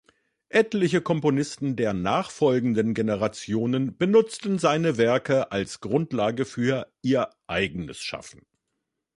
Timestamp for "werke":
4.97-5.51